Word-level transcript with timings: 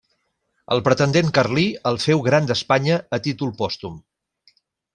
El 0.75 0.79
pretendent 0.87 1.29
carlí 1.37 1.65
el 1.91 2.01
féu 2.05 2.23
gran 2.29 2.49
d'Espanya 2.53 2.99
a 3.19 3.21
títol 3.29 3.53
pòstum. 3.61 4.01